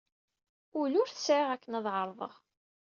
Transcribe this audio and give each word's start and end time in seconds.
Ul 0.79 0.93
ur 1.01 1.09
t-sɛiɣ 1.09 1.49
akken 1.51 1.77
ad 1.79 1.85
ɛerḍeɣ. 1.95 2.33